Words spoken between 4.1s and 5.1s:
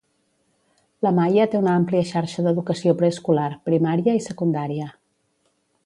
i secundària.